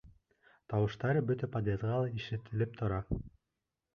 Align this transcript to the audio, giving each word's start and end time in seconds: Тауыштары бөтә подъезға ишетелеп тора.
Тауыштары 0.71 1.21
бөтә 1.31 1.49
подъезға 1.57 1.99
ишетелеп 2.21 2.75
тора. 2.83 3.01